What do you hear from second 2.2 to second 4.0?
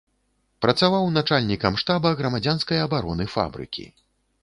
грамадзянскай абароны фабрыкі.